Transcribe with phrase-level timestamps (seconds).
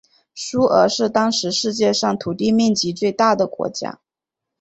[0.33, 3.99] 苏俄是当时世界上土地面积最大的国家。